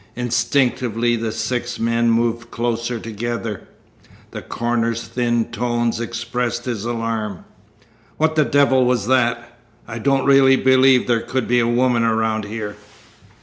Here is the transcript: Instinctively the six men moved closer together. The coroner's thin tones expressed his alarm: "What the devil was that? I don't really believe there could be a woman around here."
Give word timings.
Instinctively 0.15 1.15
the 1.15 1.31
six 1.31 1.77
men 1.77 2.09
moved 2.09 2.49
closer 2.49 2.99
together. 2.99 3.67
The 4.31 4.41
coroner's 4.41 5.03
thin 5.03 5.51
tones 5.51 5.99
expressed 5.99 6.65
his 6.65 6.85
alarm: 6.85 7.45
"What 8.17 8.33
the 8.35 8.43
devil 8.43 8.83
was 8.85 9.05
that? 9.05 9.59
I 9.87 9.99
don't 9.99 10.25
really 10.25 10.55
believe 10.55 11.05
there 11.05 11.21
could 11.21 11.47
be 11.47 11.59
a 11.59 11.67
woman 11.67 12.01
around 12.03 12.45
here." 12.45 12.77